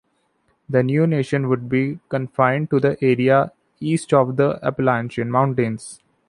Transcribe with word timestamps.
The 0.67 0.81
new 0.81 1.05
nation 1.05 1.47
would 1.47 1.69
be 1.69 1.99
confined 2.09 2.71
to 2.71 2.79
the 2.79 2.97
area 3.03 3.51
east 3.79 4.11
of 4.15 4.35
the 4.35 4.57
Appalachian 4.63 5.29
Mountains. 5.29 5.99